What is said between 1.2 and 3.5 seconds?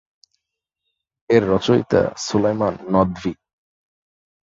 এর রচয়িতা সুলাইমান নদভী।